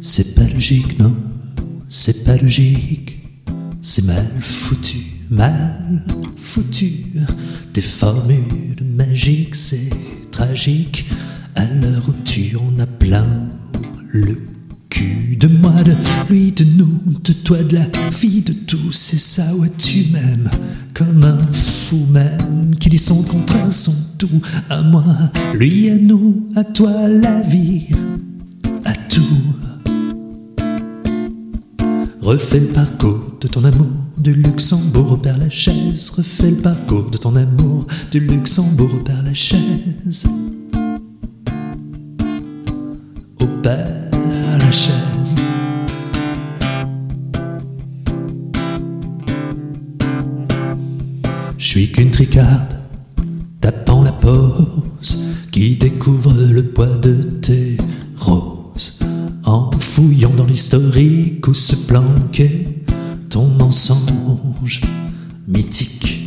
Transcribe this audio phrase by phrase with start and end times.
[0.00, 1.14] C'est pas logique, non,
[1.88, 3.18] c'est pas logique.
[3.82, 4.98] C'est mal foutu,
[5.30, 6.04] mal
[6.36, 7.04] foutu.
[7.72, 9.90] Tes formules magiques, c'est
[10.30, 11.06] tragique.
[11.56, 13.26] À l'heure où tu en as plein
[14.10, 14.38] le
[14.88, 15.94] cul de moi, de
[16.30, 17.86] lui, de nous, de toi, de la
[18.20, 20.48] vie, de tous, c'est ça, ouais, tu m'aimes
[20.94, 25.04] comme un fou même qui dit son contraire, son tout à moi,
[25.54, 27.86] lui, à nous, à toi, la vie,
[32.28, 33.86] Refais le parcours de ton amour
[34.18, 36.10] du Luxembourg au Père Lachaise.
[36.10, 40.26] Refais le parcours de ton amour du Luxembourg au Père Lachaise.
[43.40, 44.10] Au Père
[44.60, 45.36] Lachaise.
[51.56, 52.76] Je suis qu'une tricarde
[53.62, 57.27] tapant la pose qui découvre le poids de
[59.78, 62.84] fouillant dans l'historique où se planquait
[63.30, 64.80] ton mensonge
[65.46, 66.26] mythique.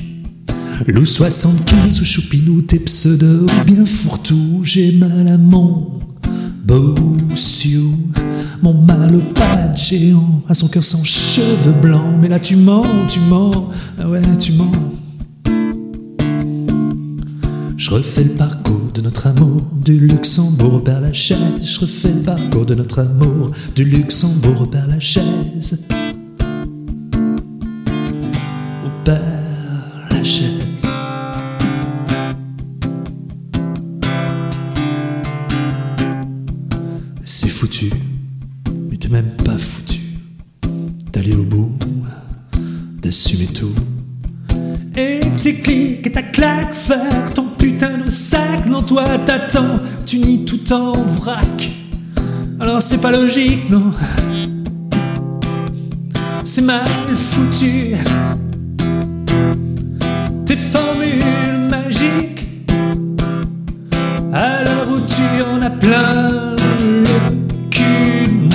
[0.88, 6.00] Loup 75 ou Choupinou, tes pseudos bien fourre-tout, j'ai mal à mon
[6.66, 7.82] bossu,
[8.62, 12.18] mon mal au pas géant, à son cœur sans cheveux blancs.
[12.20, 13.52] Mais là tu mens, tu mens,
[14.00, 14.72] ah ouais, tu mens.
[17.92, 21.38] Je refais le parcours de notre amour du Luxembourg au Père Lachaise.
[21.61, 25.89] Je refais le parcours de notre amour du Luxembourg au Père Lachaise.
[28.86, 29.20] Au Père
[30.09, 30.86] Lachaise.
[37.22, 37.89] C'est foutu,
[38.89, 40.00] mais t'es même pas foutu
[41.11, 41.73] d'aller au bout,
[43.02, 43.76] d'assumer tout.
[44.95, 50.17] Et tes clics et ta claque, faire ton putain de sac, non toi t'attends, tu
[50.17, 51.72] nies tout en vrac.
[52.59, 53.94] Alors c'est pas logique, non.
[56.44, 56.83] C'est mal
[57.16, 57.95] foutu.
[60.45, 62.48] Tes formules magiques,
[64.33, 68.49] à où tu en as plein le cul,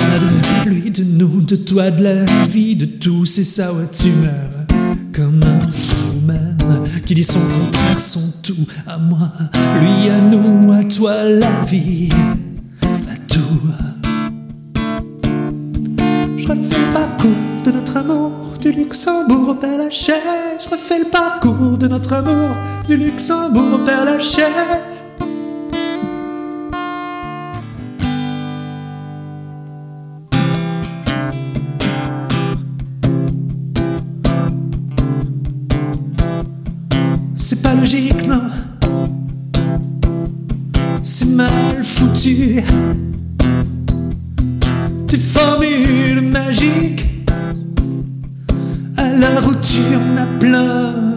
[0.65, 4.09] de lui, de nous, de toi, de la vie, de tout, c'est ça, ouais, tu
[4.09, 4.67] meurs
[5.15, 5.46] comme
[7.07, 9.31] qui dit son contraire, son tout à moi,
[9.81, 12.09] lui à nous, à toi, la vie,
[12.83, 13.61] à tout.
[16.37, 17.31] Je refais le parcours
[17.65, 20.17] de notre amour du Luxembourg au Père Lachaise.
[20.59, 22.51] Je refais le parcours de notre amour
[22.89, 25.05] du Luxembourg au Père Lachaise.
[37.67, 38.43] Pas logique, non?
[41.03, 42.63] C'est mal foutu.
[45.09, 47.07] Tes formules magiques,
[48.97, 51.16] à l'heure où tu en as plein